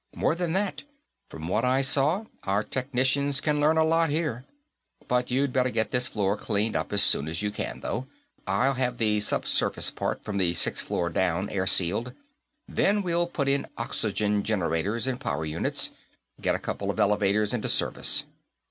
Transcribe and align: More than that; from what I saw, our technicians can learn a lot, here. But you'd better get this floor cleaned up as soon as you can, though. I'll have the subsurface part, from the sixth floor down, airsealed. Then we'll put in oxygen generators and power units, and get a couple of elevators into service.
More 0.15 0.33
than 0.33 0.53
that; 0.53 0.81
from 1.29 1.47
what 1.47 1.63
I 1.63 1.81
saw, 1.81 2.25
our 2.41 2.63
technicians 2.63 3.39
can 3.39 3.59
learn 3.59 3.77
a 3.77 3.83
lot, 3.83 4.09
here. 4.09 4.45
But 5.07 5.29
you'd 5.29 5.53
better 5.53 5.69
get 5.69 5.91
this 5.91 6.07
floor 6.07 6.35
cleaned 6.35 6.75
up 6.75 6.91
as 6.91 7.03
soon 7.03 7.27
as 7.27 7.43
you 7.43 7.51
can, 7.51 7.81
though. 7.81 8.07
I'll 8.47 8.73
have 8.73 8.97
the 8.97 9.19
subsurface 9.19 9.91
part, 9.91 10.23
from 10.23 10.37
the 10.37 10.55
sixth 10.55 10.87
floor 10.87 11.11
down, 11.11 11.49
airsealed. 11.49 12.15
Then 12.67 13.03
we'll 13.03 13.27
put 13.27 13.47
in 13.47 13.67
oxygen 13.77 14.41
generators 14.41 15.05
and 15.05 15.19
power 15.21 15.45
units, 15.45 15.91
and 16.37 16.43
get 16.45 16.55
a 16.55 16.59
couple 16.59 16.89
of 16.89 16.99
elevators 16.99 17.53
into 17.53 17.69
service. 17.69 18.23